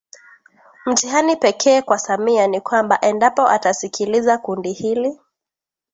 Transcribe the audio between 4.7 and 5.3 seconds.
hili